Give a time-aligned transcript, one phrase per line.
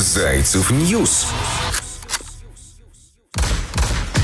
[0.00, 1.26] Зайцев News.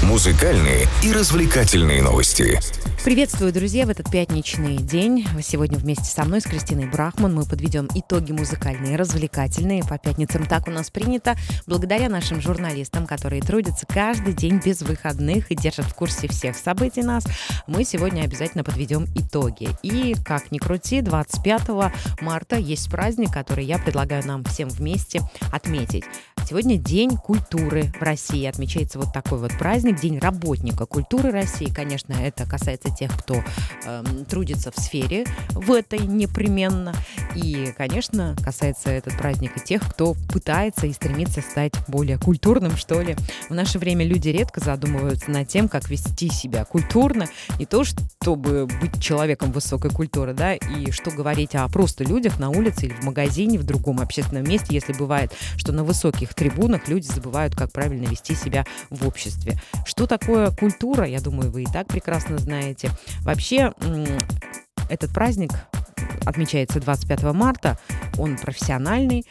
[0.08, 2.60] Музыкальные и развлекательные новости.
[3.04, 5.26] Приветствую, друзья, в этот пятничный день.
[5.42, 9.82] Сегодня вместе со мной, с Кристиной Брахман, мы подведем итоги музыкальные, развлекательные.
[9.82, 11.36] По пятницам так у нас принято.
[11.66, 17.02] Благодаря нашим журналистам, которые трудятся каждый день без выходных и держат в курсе всех событий
[17.02, 17.24] нас,
[17.66, 19.68] мы сегодня обязательно подведем итоги.
[19.82, 21.62] И, как ни крути, 25
[22.20, 25.20] марта есть праздник, который я предлагаю нам всем вместе
[25.52, 26.04] отметить.
[26.46, 28.44] Сегодня День культуры в России.
[28.44, 31.72] Отмечается вот такой вот праздник, День работника культуры России.
[31.74, 33.42] Конечно, это касается тех, кто
[33.86, 36.94] э, трудится в сфере в этой непременно.
[37.34, 43.00] И, конечно, касается этот праздник и тех, кто пытается и стремится стать более культурным, что
[43.00, 43.16] ли.
[43.48, 47.26] В наше время люди редко задумываются над тем, как вести себя культурно.
[47.58, 52.50] Не то, чтобы быть человеком высокой культуры, да, и что говорить о просто людях на
[52.50, 57.06] улице или в магазине, в другом общественном месте, если бывает, что на высоких трибунах люди
[57.06, 59.58] забывают, как правильно вести себя в обществе.
[59.84, 62.90] Что такое культура, я думаю, вы и так прекрасно знаете.
[63.20, 63.72] Вообще,
[64.88, 65.50] этот праздник
[66.24, 67.78] отмечается 25 марта,
[68.18, 69.24] он профессиональный,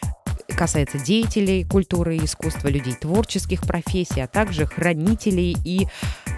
[0.48, 5.88] касается деятелей культуры и искусства, людей творческих профессий, а также хранителей и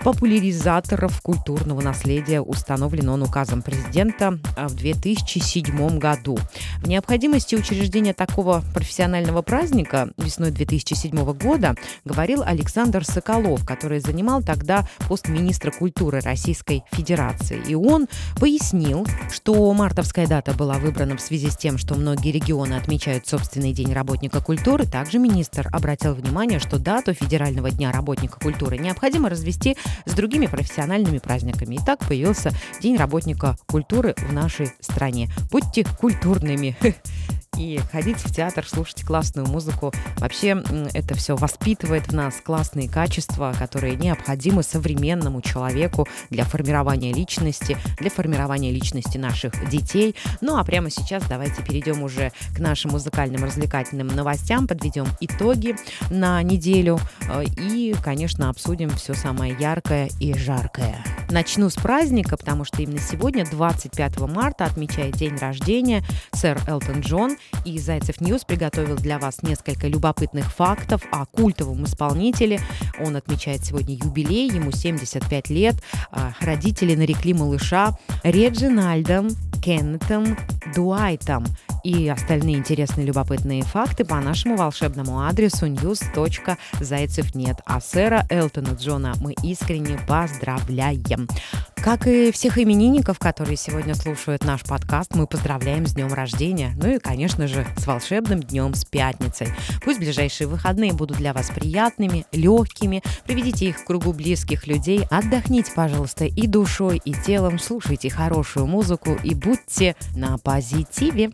[0.06, 2.39] популяризаторов культурного наследия.
[2.39, 6.38] Установлен он указом президента а, в 2007 году.
[6.84, 14.88] В необходимости учреждения такого профессионального праздника весной 2007 года говорил Александр Соколов, который занимал тогда
[15.08, 17.59] пост министра культуры Российской Федерации.
[17.67, 18.06] И он
[18.39, 23.73] пояснил, что мартовская дата была выбрана в связи с тем, что многие регионы отмечают собственный
[23.73, 24.86] день работника культуры.
[24.86, 31.19] Также министр обратил внимание, что дату Федерального дня работника культуры необходимо развести с другими профессиональными
[31.19, 31.75] праздниками.
[31.75, 32.51] И так появился
[32.81, 35.29] День работника культуры в нашей стране.
[35.52, 36.75] Будьте культурными.
[37.58, 39.94] и ходить в театр, слушать классную музыку.
[40.17, 40.61] Вообще
[40.94, 48.10] это все воспитывает в нас классные качества, которые необходимы современному человеку для формирования личности, для
[48.10, 50.15] формирования личности наших детей.
[50.42, 55.76] Ну а прямо сейчас давайте перейдем уже к нашим музыкальным развлекательным новостям, подведем итоги
[56.10, 56.99] на неделю
[57.30, 61.04] э, и, конечно, обсудим все самое яркое и жаркое.
[61.30, 67.38] Начну с праздника, потому что именно сегодня, 25 марта, отмечает день рождения сэр Элтон Джон,
[67.66, 72.60] и Зайцев News приготовил для вас несколько любопытных фактов о культовом исполнителе.
[73.00, 75.76] Он отмечает сегодня юбилей, ему 75 лет.
[76.11, 79.30] А, родители нарекли малыша Реджинальдом
[79.64, 80.38] Кеннетом
[80.76, 81.45] Дуайтом
[81.85, 87.59] и остальные интересные любопытные факты по нашему волшебному адресу news.зайцев.нет.
[87.63, 91.27] А сэра Элтона Джона мы искренне поздравляем.
[91.75, 96.73] Как и всех именинников, которые сегодня слушают наш подкаст, мы поздравляем с днем рождения.
[96.77, 99.49] Ну и, конечно же, с волшебным днем, с пятницей.
[99.83, 103.03] Пусть ближайшие выходные будут для вас приятными, легкими.
[103.27, 105.05] Приведите их в кругу близких людей.
[105.11, 107.59] Отдохните, пожалуйста, и душой, и телом.
[107.59, 111.29] Слушайте хорошую музыку и будьте на позитиве.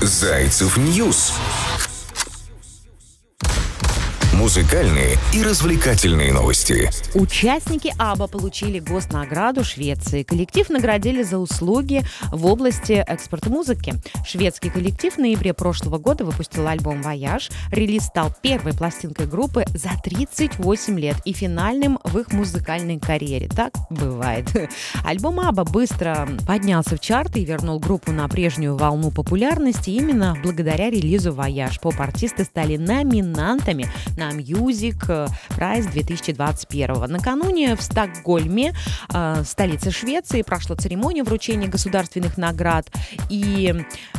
[0.00, 1.32] Зайцев News
[4.40, 6.88] музыкальные и развлекательные новости.
[7.14, 10.22] Участники ABBA получили госнаграду Швеции.
[10.22, 12.02] Коллектив наградили за услуги
[12.32, 13.92] в области экспорта музыки.
[14.24, 17.50] Шведский коллектив в ноябре прошлого года выпустил альбом «Voyage».
[17.70, 23.46] Релиз стал первой пластинкой группы за 38 лет и финальным в их музыкальной карьере.
[23.54, 24.48] Так бывает.
[25.04, 30.88] Альбом ABBA быстро поднялся в чарты и вернул группу на прежнюю волну популярности именно благодаря
[30.88, 31.78] релизу «Voyage».
[31.78, 33.86] Поп-артисты стали номинантами
[34.16, 37.06] на Music Prize 2021.
[37.10, 38.74] Накануне в Стокгольме,
[39.12, 42.90] э, столице Швеции, прошла церемония вручения государственных наград.
[43.28, 43.74] И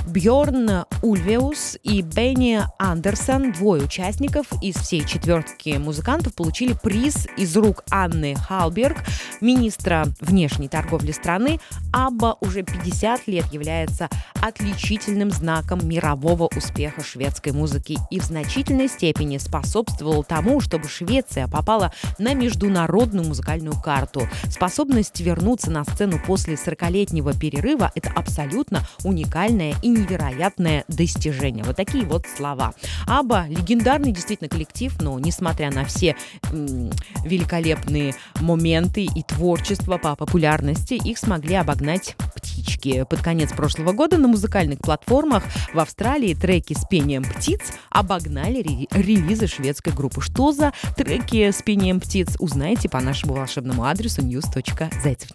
[0.07, 7.83] Бьорн Ульвеус и Бенни Андерсон, двое участников из всей четвертки музыкантов, получили приз из рук
[7.89, 8.97] Анны Халберг,
[9.39, 11.59] министра внешней торговли страны.
[11.93, 14.09] Абба уже 50 лет является
[14.41, 21.47] отличительным знаком мирового успеха шведской музыки и в значительной степени способствует способствовал тому, чтобы Швеция
[21.47, 24.27] попала на международную музыкальную карту.
[24.49, 31.63] Способность вернуться на сцену после 40-летнего перерыва– это абсолютно уникальное и невероятное достижение.
[31.63, 32.73] Вот такие вот слова.
[33.07, 36.15] Аба– легендарный действительно коллектив, но несмотря на все
[36.51, 36.91] м-
[37.23, 43.05] великолепные моменты и творчество по популярности, их смогли обогнать птички.
[43.09, 45.43] Под конец прошлого года на музыкальных платформах
[45.73, 50.21] в Австралии треки с пением птиц обогнали релизы шведской авторской группы.
[50.21, 55.29] Что за треки с пением птиц, узнаете по нашему волшебному адресу news.зайцев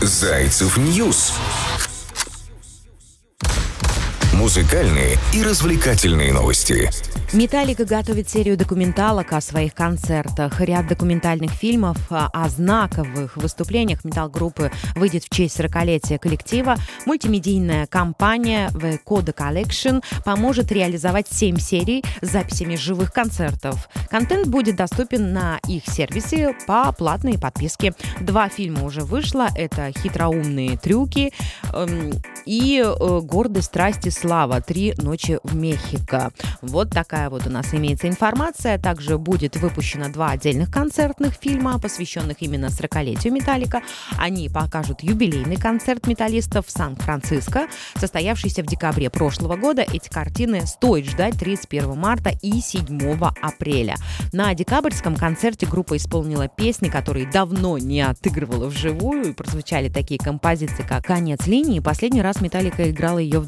[0.00, 1.32] Зайцев News.
[4.44, 6.90] Музыкальные и развлекательные новости.
[7.32, 10.60] Металлика готовит серию документалок о своих концертах.
[10.60, 16.76] Ряд документальных фильмов о знаковых выступлениях металл-группы выйдет в честь 40-летия коллектива.
[17.06, 23.88] Мультимедийная компания The Coda Collection поможет реализовать 7 серий с записями живых концертов.
[24.10, 27.94] Контент будет доступен на их сервисе по платной подписке.
[28.20, 29.48] Два фильма уже вышло.
[29.56, 31.32] Это «Хитроумные трюки»
[31.72, 32.12] эм,
[32.44, 34.33] и э, «Гордость, страсти, слава.
[34.66, 36.32] Три ночи в Мехико».
[36.60, 38.78] Вот такая вот у нас имеется информация.
[38.78, 43.82] Также будет выпущено два отдельных концертных фильма, посвященных именно 40-летию Металлика.
[44.18, 49.82] Они покажут юбилейный концерт металлистов в Сан-Франциско, состоявшийся в декабре прошлого года.
[49.82, 53.96] Эти картины стоит ждать 31 марта и 7 апреля.
[54.32, 59.30] На декабрьском концерте группа исполнила песни, которые давно не отыгрывала вживую.
[59.30, 61.80] И прозвучали такие композиции, как «Конец линии».
[61.80, 63.46] Последний раз Металлика играла ее в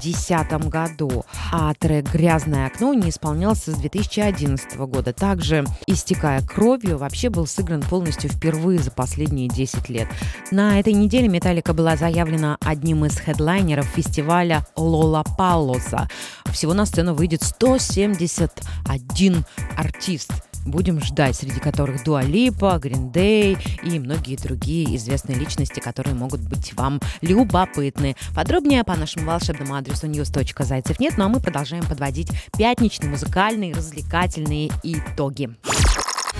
[0.00, 1.24] 2010 году.
[1.52, 5.12] А трек «Грязное окно» не исполнялся с 2011 года.
[5.12, 10.08] Также «Истекая кровью» вообще был сыгран полностью впервые за последние 10 лет.
[10.50, 16.08] На этой неделе «Металлика» была заявлена одним из хедлайнеров фестиваля «Лола Паллоса».
[16.52, 19.44] Всего на сцену выйдет 171
[19.76, 20.32] артист–
[20.66, 26.40] будем ждать, среди которых Дуа Липа, Green Day и многие другие известные личности, которые могут
[26.40, 28.16] быть вам любопытны.
[28.34, 35.50] Подробнее по нашему волшебному адресу news.zaycev.net, ну а мы продолжаем подводить пятничные музыкальные развлекательные итоги.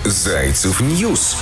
[0.05, 1.37] Зайцев News.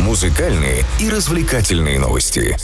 [0.00, 2.56] Музыкальные и развлекательные новости.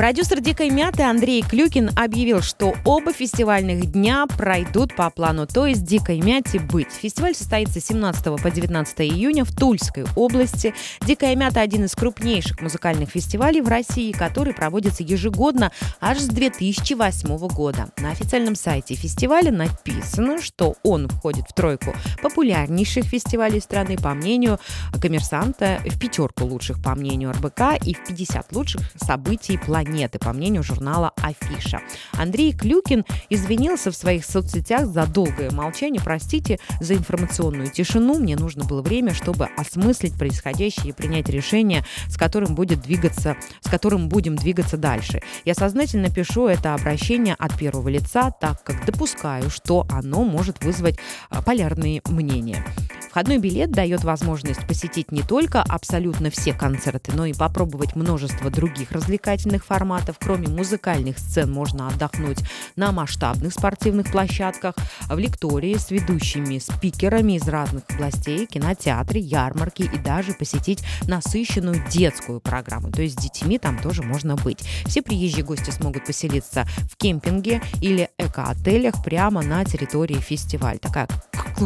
[0.00, 5.84] Продюсер «Дикой мяты» Андрей Клюкин объявил, что оба фестивальных дня пройдут по плану, то есть
[5.84, 6.90] «Дикой мяте» быть.
[6.90, 10.72] Фестиваль состоится 17 по 19 июня в Тульской области.
[11.06, 15.70] «Дикая мята»– один из крупнейших музыкальных фестивалей в России, который проводится ежегодно
[16.00, 17.90] аж с 2008 года.
[17.98, 21.92] На официальном сайте фестиваля написано, что он входит в тройку
[22.22, 24.60] популярнейших фестивалей страны, по мнению
[24.98, 30.32] коммерсанта, в пятерку лучших, по мнению РБК, и в 50 лучших событий планеты планеты, по
[30.32, 31.80] мнению журнала «Афиша».
[32.12, 36.00] Андрей Клюкин извинился в своих соцсетях за долгое молчание.
[36.00, 38.20] Простите за информационную тишину.
[38.20, 43.68] Мне нужно было время, чтобы осмыслить происходящее и принять решение, с которым будет двигаться, с
[43.68, 45.22] которым будем двигаться дальше.
[45.44, 50.98] Я сознательно пишу это обращение от первого лица, так как допускаю, что оно может вызвать
[51.30, 52.64] а, полярные мнения.
[53.10, 58.92] Входной билет дает возможность посетить не только абсолютно все концерты, но и попробовать множество других
[58.92, 60.16] развлекательных форматов.
[60.20, 62.38] Кроме музыкальных сцен можно отдохнуть
[62.76, 64.76] на масштабных спортивных площадках,
[65.08, 72.38] в лектории с ведущими спикерами из разных областей, кинотеатры, ярмарки и даже посетить насыщенную детскую
[72.38, 72.92] программу.
[72.92, 74.60] То есть с детьми там тоже можно быть.
[74.86, 80.78] Все приезжие гости смогут поселиться в кемпинге или эко-отелях прямо на территории фестиваля.
[80.78, 81.08] Такая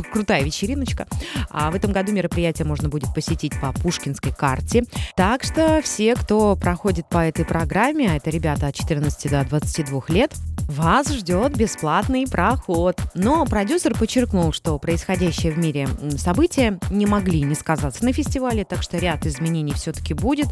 [0.03, 1.07] крутая вечериночка.
[1.51, 4.85] А в этом году мероприятие можно будет посетить по Пушкинской карте.
[5.17, 10.03] Так что все, кто проходит по этой программе, а это ребята от 14 до 22
[10.09, 10.33] лет,
[10.69, 13.01] вас ждет бесплатный проход.
[13.15, 18.83] Но продюсер подчеркнул, что происходящее в мире события не могли не сказаться на фестивале, так
[18.83, 20.49] что ряд изменений все-таки будет.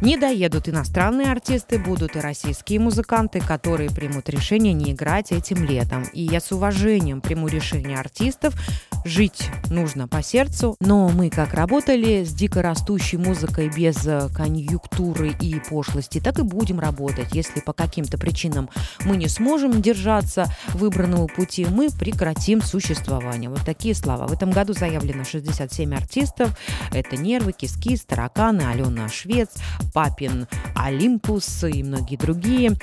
[0.00, 6.04] Не доедут иностранные артисты, будут и российские музыканты, которые примут решение не играть этим летом.
[6.12, 8.54] И я с уважением приму решение артистов.
[9.04, 15.34] Жить нужно по сердцу, но мы как работали с дико растущей музыкой без э, конъюнктуры
[15.40, 17.28] и пошлости, так и будем работать.
[17.32, 18.70] Если по каким-то причинам
[19.04, 23.50] мы не сможем держаться выбранного пути, мы прекратим существование.
[23.50, 24.26] Вот такие слова.
[24.26, 26.58] В этом году заявлено 67 артистов.
[26.90, 29.50] Это Нервы, Кис-Кис, Тараканы, Алена Швец,
[29.92, 32.78] Папин Олимпус и многие другие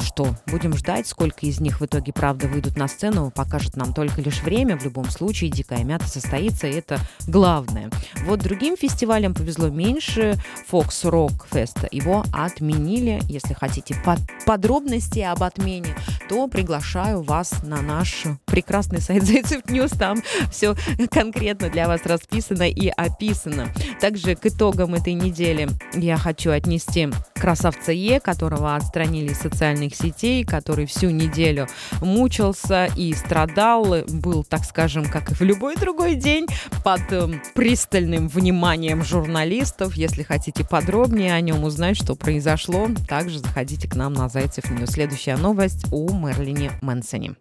[0.00, 4.20] что, будем ждать, сколько из них в итоге, правда, выйдут на сцену, покажет нам только
[4.20, 4.78] лишь время.
[4.78, 7.90] В любом случае, «Дикая мята» состоится, и это главное.
[8.24, 10.36] Вот другим фестивалям повезло меньше.
[10.70, 13.20] Fox Rock Fest его отменили.
[13.28, 15.96] Если хотите под подробности об отмене,
[16.28, 19.96] то приглашаю вас на наш прекрасный сайт Зайцев News.
[19.96, 20.76] Там все
[21.10, 23.68] конкретно для вас расписано и описано.
[24.00, 30.44] Также к итогам этой недели я хочу отнести красавца Е, которого отстранили из социальных сетей,
[30.44, 31.66] который всю неделю
[32.00, 36.46] мучился и страдал, был, так скажем, как и в любой другой день,
[36.84, 39.94] под э, пристальным вниманием журналистов.
[39.94, 44.90] Если хотите подробнее о нем узнать, что произошло, также заходите к нам на Зайцев News.
[44.90, 47.34] Следующая новость о Мэрилине Мэнсоне.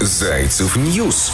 [0.00, 1.32] Зайцев News.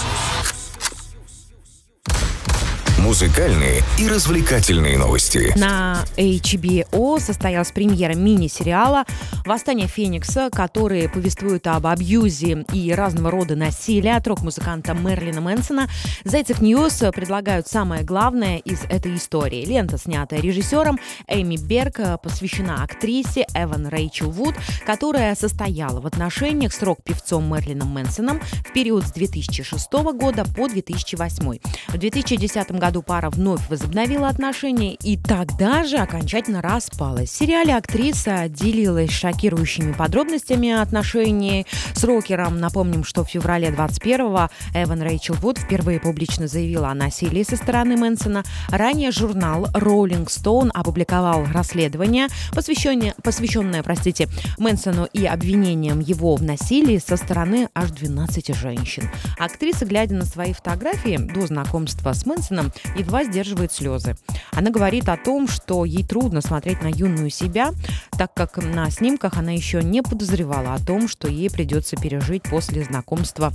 [3.02, 5.54] Музыкальные и развлекательные новости.
[5.56, 9.04] На HBO состоялась премьера мини-сериала
[9.46, 15.88] «Восстание Феникса», который повествует об абьюзе и разного рода насилия от рок-музыканта Мэрилина Мэнсона.
[16.24, 19.64] Зайцев News предлагают самое главное из этой истории.
[19.64, 24.54] Лента, снятая режиссером Эми Берг, посвящена актрисе Эван Рэйчел Вуд,
[24.84, 31.58] которая состояла в отношениях с рок-певцом Мэрилином Мэнсоном в период с 2006 года по 2008.
[31.88, 37.30] В 2010 году году пара вновь возобновила отношения и тогда же окончательно распалась.
[37.30, 42.58] В сериале актриса делилась шокирующими подробностями отношений с рокером.
[42.58, 47.96] Напомним, что в феврале 21-го Эван Рэйчел Вуд впервые публично заявила о насилии со стороны
[47.96, 48.42] Мэнсона.
[48.70, 54.28] Ранее журнал Rolling Stone опубликовал расследование, посвященное, посвященное простите,
[54.58, 59.08] Мэнсону и обвинениям его в насилии со стороны аж 12 женщин.
[59.38, 64.16] Актриса, глядя на свои фотографии до знакомства с Мэнсоном, едва сдерживает слезы.
[64.52, 67.70] Она говорит о том, что ей трудно смотреть на юную себя,
[68.18, 72.84] так как на снимках она еще не подозревала о том, что ей придется пережить после
[72.84, 73.52] знакомства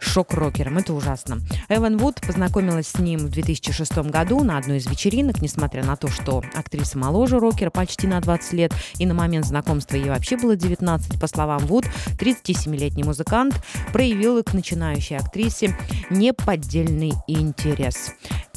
[0.00, 0.78] с шок-рокером.
[0.78, 1.40] Это ужасно.
[1.68, 6.08] Эван Вуд познакомилась с ним в 2006 году на одной из вечеринок, несмотря на то,
[6.08, 10.56] что актриса моложе рокера почти на 20 лет, и на момент знакомства ей вообще было
[10.56, 11.20] 19.
[11.20, 11.86] По словам Вуд,
[12.18, 13.60] 37-летний музыкант
[13.92, 15.76] проявил к начинающей актрисе
[16.10, 18.12] неподдельный интерес.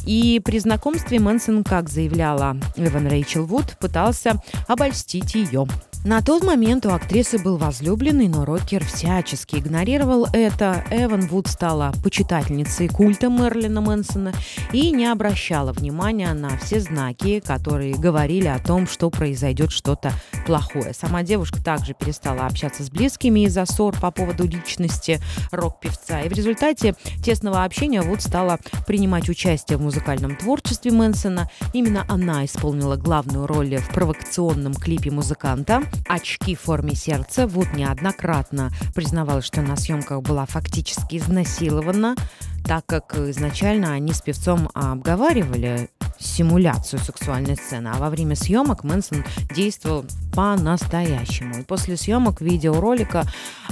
[0.07, 5.67] И при знакомстве Мэнсон, как заявляла Эван Рэйчел Вуд, пытался обольстить ее.
[6.05, 10.85] На тот момент у актрисы был возлюбленный, но рокер всячески игнорировал это.
[10.89, 14.31] Эван Вуд стала почитательницей культа Мерлина Мэнсона
[14.71, 20.13] и не обращала внимания на все знаки, которые говорили о том, что произойдет что-то
[20.47, 20.93] плохое.
[20.93, 25.19] Сама девушка также перестала общаться с близкими из-за ссор по поводу личности
[25.51, 26.21] рок-певца.
[26.21, 31.49] И в результате тесного общения Вуд стала принимать участие в музыкальном творчестве Мэнсона.
[31.73, 37.45] Именно она исполнила главную роль в провокационном клипе музыканта очки в форме сердца.
[37.45, 42.15] Вуд неоднократно признавалась, что на съемках была фактически изнасилована,
[42.63, 45.89] так как изначально они с певцом обговаривали
[46.19, 49.23] симуляцию сексуальной сцены, а во время съемок Мэнсон
[49.53, 51.59] действовал по-настоящему.
[51.59, 53.23] И после съемок видеоролика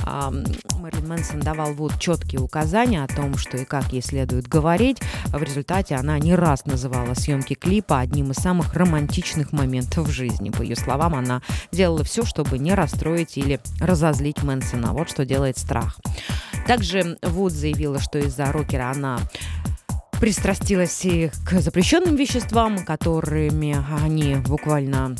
[0.05, 0.31] э,
[0.79, 4.97] Мэрилин Мэнсон давал Вуд четкие указания о том, что и как ей следует говорить.
[5.25, 10.49] В результате она не раз называла съемки клипа одним из самых романтичных моментов в жизни.
[10.49, 14.93] По ее словам, она делала все, чтобы не расстроить или разозлить Мэнсона.
[14.93, 15.99] Вот что делает страх.
[16.67, 19.19] Также Вуд заявила, что из-за рокера она
[20.19, 25.15] пристрастилась и к запрещенным веществам, которыми они буквально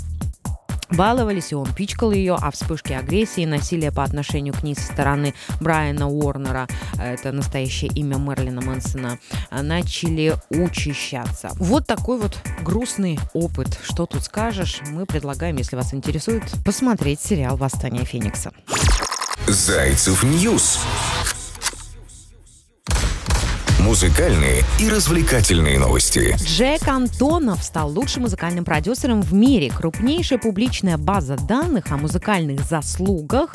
[0.92, 4.84] баловались, и он пичкал ее, а вспышки агрессии и насилия по отношению к ней со
[4.84, 6.68] стороны Брайана Уорнера,
[7.00, 9.18] это настоящее имя Мерлина Мэнсона,
[9.50, 11.50] начали учащаться.
[11.56, 13.80] Вот такой вот грустный опыт.
[13.84, 14.82] Что тут скажешь?
[14.88, 18.52] Мы предлагаем, если вас интересует, посмотреть сериал «Восстание Феникса».
[19.48, 20.80] Зайцев News
[23.86, 26.36] музыкальные и развлекательные новости.
[26.44, 29.70] Джек Антонофф стал лучшим музыкальным продюсером в мире.
[29.70, 33.54] Крупнейшая публичная база данных о музыкальных заслугах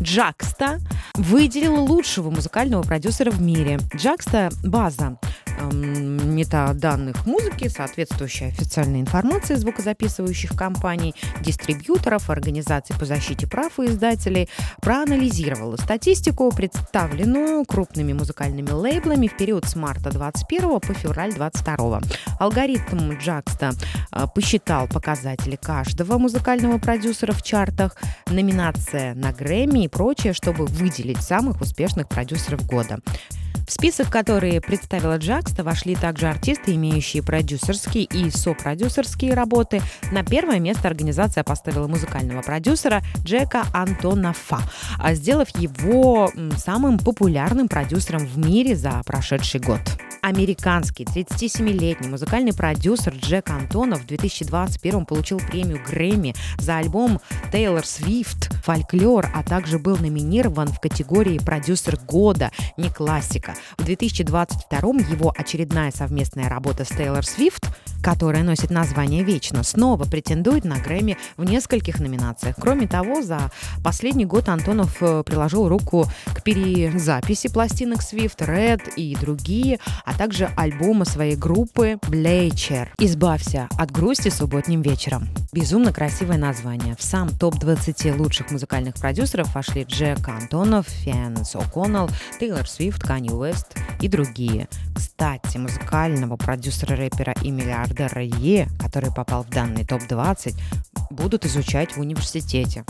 [0.00, 0.80] Jaxsta
[1.14, 3.78] выделила лучшего музыкального продюсера в мире.
[3.94, 5.16] Jaxsta– база
[5.60, 14.48] эм, метаданных музыки, соответствующей официальной информации звукозаписывающих компаний, дистрибьюторов, организаций по защите прав и издателей,
[14.80, 22.00] проанализировала статистику, представленную крупными музыкальными лейблами в период с марта 21 по февраль 22.
[22.38, 23.72] Алгоритм Джакста
[24.12, 27.96] э, посчитал показатели каждого музыкального продюсера в чартах,
[28.28, 33.00] номинация на Грэмми и прочее, чтобы выделить самых успешных продюсеров года.
[33.68, 39.82] В список, который представила Джакста, вошли также артисты, имеющие продюсерские и сопродюсерские работы.
[40.10, 44.60] На первое место организация поставила музыкального продюсера Джека Антонафа,
[45.10, 49.80] сделав его самым популярным продюсером в мире за прошедший год.
[50.22, 57.20] Американский 37-летний музыкальный продюсер Джек Антонов в 2021 получил премию Грэмми за альбом
[57.52, 63.54] Тейлор Свифт «Фольклор», а также был номинирован в категории «Продюсер года», не классика.
[63.76, 64.78] В 2022
[65.10, 67.68] его очередная совместная работа с Тейлор Свифт
[68.02, 72.56] которая носит название «Вечно», снова претендует на Грэмми в нескольких номинациях.
[72.58, 73.50] Кроме того, за
[73.82, 80.50] последний год Антонофф э, приложил руку к перезаписи пластинок Swift, Red и другие, а также
[80.56, 82.92] альбома своей группы Bleachers.
[82.98, 85.28] «Избавься от грусти субботним вечером».
[85.52, 86.94] Безумно красивое название.
[86.98, 93.76] В сам топ-20 лучших музыкальных продюсеров вошли Джек Антонофф, Финнеас О'Коннелл, Тейлор Свифт, Канье Уэст
[94.00, 94.68] и другие.
[94.94, 100.54] Кстати, музыкального продюсера-рэпера и миллиардера Е, который попал в данный топ-20,
[101.10, 102.84] будут изучать в университете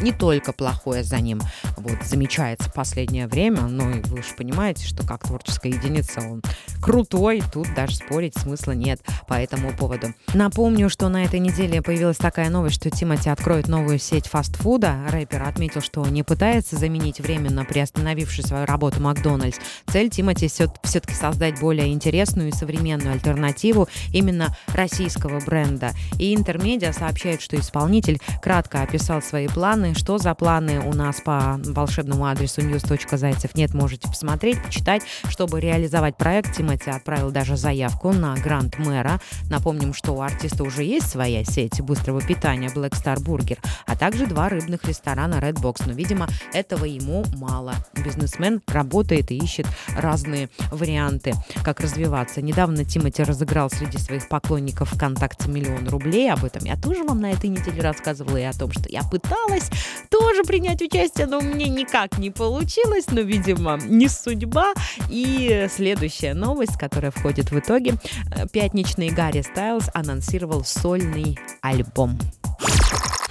[0.00, 1.40] не только плохое за ним
[1.76, 6.42] вот замечается в последнее время, но и вы же понимаете, что как творческая единица он
[6.80, 10.14] крутой, тут даже спорить смысла нет по этому поводу.
[10.34, 15.06] Напомню, что на этой неделе появилась такая новость, что Тимати откроет новую сеть фастфуда.
[15.10, 19.58] Рэпер отметил, что не пытается заменить временно приостановившую свою работу Макдональдс.
[19.86, 25.92] Цель Тимати все-таки создать более интересную и современную альтернативу именно российского бренда.
[26.18, 29.94] И Интермедиа сообщает, что исполнитель кратко описал свои планы планы.
[29.94, 35.02] Что за планы у нас по волшебному адресу news.зайцев нет, можете посмотреть, почитать.
[35.28, 39.20] Чтобы реализовать проект, Тимати отправил даже заявку на грант мэра.
[39.50, 44.26] Напомним, что у артиста уже есть своя сеть быстрого питания Black Star Burger, а также
[44.26, 45.82] два рыбных ресторана Red Box.
[45.86, 47.74] Но, видимо, этого ему мало.
[47.94, 49.66] Бизнесмен работает и ищет
[49.96, 52.42] разные варианты, как развиваться.
[52.42, 56.32] Недавно Тимати разыграл среди своих поклонников ВКонтакте миллион рублей.
[56.32, 59.70] Об этом я тоже вам на этой неделе рассказывала и о том, что я пыталась
[60.10, 64.72] тоже принять участие, но мне никак не получилось, но, видимо, не судьба.
[65.10, 67.94] И следующая новость, которая входит в итоге.
[68.30, 72.18] Э, пятничный Гарри Стайлз анонсировал сольный альбом.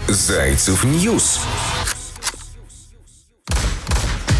[0.07, 1.41] Зайцев News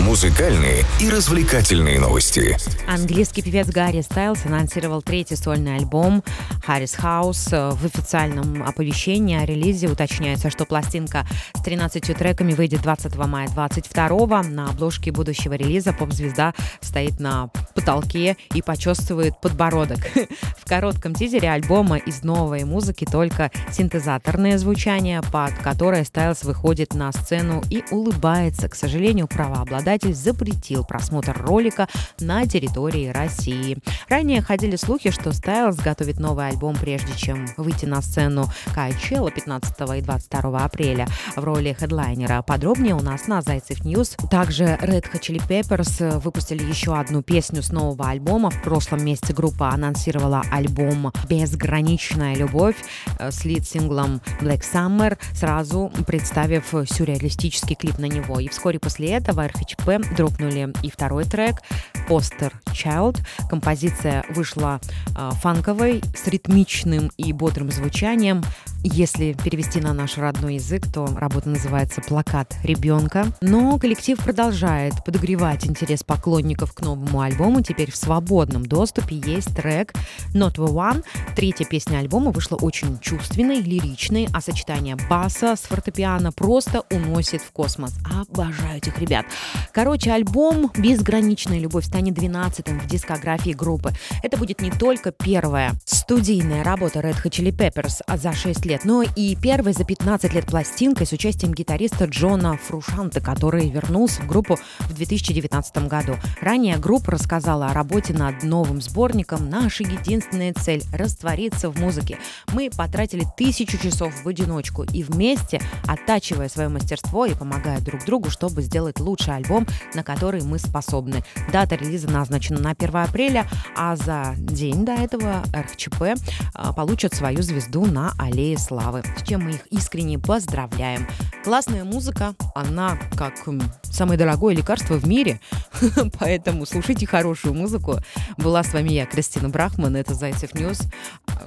[0.08, 2.56] музыкальные и развлекательные новости.
[2.88, 6.24] Английский певец Гарри Стайлс анонсировал третий сольный альбом
[6.66, 7.76] «Harris House».
[7.76, 14.44] В официальном оповещении о релизе уточняется, что пластинка с 13 треками выйдет 20 мая 22
[14.44, 20.00] На обложке будущего релиза поп-звезда стоит на потолке и почувствует подбородок.
[20.58, 27.12] В коротком тизере альбома из новой музыки только синтезаторное звучание, под которое Стайлс выходит на
[27.12, 28.68] сцену и улыбается.
[28.68, 31.88] К сожалению, правообладатель запретил просмотр ролика
[32.20, 33.78] на территории России.
[34.10, 39.76] Ранее ходили слухи, что Стайлз готовит новый альбом, прежде чем выйти на сцену Coachella 15
[39.98, 42.42] и 22 апреля в роли хедлайнера.
[42.42, 44.18] Подробнее у нас на Зайцев News.
[44.32, 48.50] Также Red Hot Chili Peppers выпустили еще одну песню с нового альбома.
[48.50, 52.78] В прошлом месяце группа анонсировала альбом «Безграничная любовь»
[53.20, 58.40] с лид-синглом Black Summer, сразу представив сюрреалистический клип на него.
[58.40, 61.62] И вскоре после этого RHCP дропнули и второй трек
[62.08, 63.20] «Poster Child».
[63.50, 64.80] Композиция вышла
[65.18, 68.44] э, фанковой, с ритмичным и бодрым звучанием.
[68.84, 73.28] Если перевести на наш родной язык, то работа называется «Плакат ребенка».
[73.42, 77.57] Но коллектив продолжает подогревать интерес поклонников к новому альбому.
[77.62, 79.94] Теперь в свободном доступе есть трек
[80.34, 81.04] «Not the One».
[81.36, 87.52] Третья песня альбома вышла очень чувственной, лиричной, а сочетание баса с фортепиано просто уносит в
[87.52, 87.94] космос.
[88.10, 89.26] Обожаю этих ребят.
[89.74, 93.92] Короче, альбом «Безграничная любовь» станет 12-м в дискографии группы.
[94.24, 99.02] Это будет не только первая студийная работа Red Hot Chili Peppers за 6 лет, но
[99.02, 104.58] и первая за 15 лет пластинкой с участием гитариста Джона Фрушанта, который вернулся в группу
[104.82, 106.16] в 2019 году.
[106.42, 109.50] Ранее группа рассказала о работе над новым сборником.
[109.50, 112.18] Наша единственная цель— раствориться в музыке.
[112.52, 118.30] Мы потратили тысячу часов в одиночку и вместе, оттачивая свое мастерство и помогая друг другу,
[118.30, 121.24] чтобы сделать лучший альбом, на который мы способны.
[121.54, 126.20] Дата релиза назначена на 1 апреля, а за день до этого RHCP
[126.54, 131.08] а, получат свою звезду на Аллее Славы, с чем мы их искренне поздравляем.
[131.46, 133.36] Классная музыка, она как
[133.84, 135.40] самое дорогое лекарство в мире,
[136.20, 138.00] поэтому слушайте хорошую музыку.
[138.38, 140.82] Была с вами я, Кристина Брахман, это Зайцев News.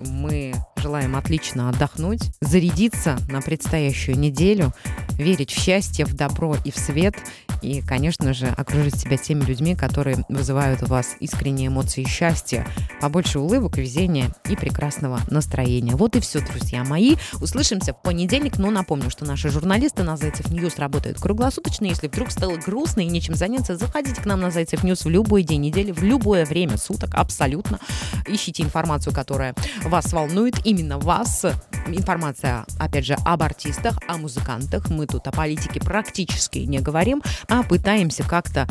[0.06, 4.72] Мы желаем отлично отдохнуть, зарядиться на предстоящую неделю,
[5.12, 7.16] верить в счастье, в добро и в свет,
[7.62, 12.66] и, конечно же, окружить себя теми людьми, которые вызывают у вас искренние эмоции счастья,
[13.00, 15.96] побольше улыбок, везения и прекрасного настроения.
[15.96, 17.16] Вот и все, друзья мои.
[17.40, 21.86] Услышимся в понедельник, но напомню, что наши журналисты на Зайцев News работают круглосуточно.
[21.86, 25.42] Если вдруг стало грустно и нечем заняться, заходите к нам на Зайцев News в любой
[25.42, 27.78] день недели, в любое время суток, абсолютно.
[28.26, 31.44] Ищите информацию, которая вас волнует, именно вас.
[31.86, 34.88] Информация, опять же, об артистах, о музыкантах.
[34.90, 38.68] Мы тут о политике практически не говорим, а пытаемся как-то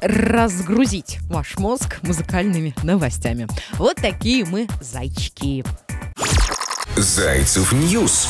[0.00, 3.46] разгрузить ваш мозг музыкальными новостями.
[3.74, 5.64] Вот такие мы зайчики.
[6.96, 8.28] Зайцев News.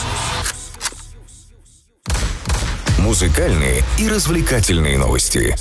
[2.99, 5.57] Музыкальные и развлекательные новости.